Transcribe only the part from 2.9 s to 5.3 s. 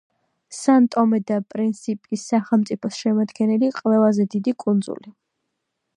შემადგენელი ყველაზე დიდი კუნძული.